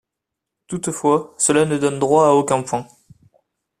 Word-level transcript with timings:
Toutefois, 0.65 1.35
cela 1.37 1.65
ne 1.65 1.77
donne 1.77 1.99
droit 1.99 2.25
à 2.25 2.31
aucun 2.31 2.63
point. 2.63 2.87